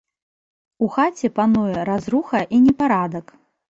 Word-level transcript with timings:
У 0.85 0.87
хаце 0.95 1.33
пануе 1.37 1.87
разруха 1.93 2.45
і 2.55 2.67
непарадак. 2.67 3.37